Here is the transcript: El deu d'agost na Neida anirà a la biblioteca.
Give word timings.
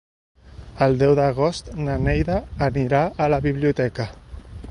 El 0.85 0.95
deu 1.03 1.11
d'agost 1.19 1.69
na 1.89 1.99
Neida 2.07 2.39
anirà 2.71 3.05
a 3.27 3.31
la 3.35 3.41
biblioteca. 3.47 4.09